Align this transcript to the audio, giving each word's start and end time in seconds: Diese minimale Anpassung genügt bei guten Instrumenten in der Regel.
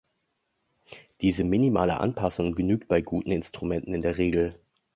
Diese 1.21 1.43
minimale 1.43 1.99
Anpassung 1.99 2.55
genügt 2.55 2.87
bei 2.87 3.01
guten 3.03 3.29
Instrumenten 3.29 3.93
in 3.93 4.01
der 4.01 4.17
Regel. 4.17 4.59